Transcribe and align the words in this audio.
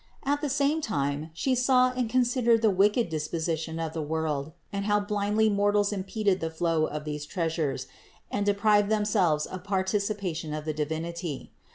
At 0.23 0.41
the 0.41 0.49
same 0.49 0.81
time 0.81 1.29
She 1.31 1.53
saw 1.53 1.91
and 1.91 2.09
considered 2.09 2.63
the 2.63 2.71
wicked 2.71 3.07
disposition 3.07 3.79
of 3.79 3.93
the 3.93 4.01
world, 4.01 4.51
and 4.73 4.85
how 4.85 4.99
blindly 4.99 5.47
mortals 5.47 5.93
impeded 5.93 6.39
the 6.39 6.49
flow 6.49 6.85
of 6.87 7.05
these 7.05 7.23
treasures 7.27 7.85
and 8.31 8.43
deprived 8.43 8.89
themselves 8.89 9.45
of 9.45 9.61
participa 9.61 10.35
tion 10.35 10.55
of 10.55 10.65
the 10.65 10.73
Divinity. 10.73 11.51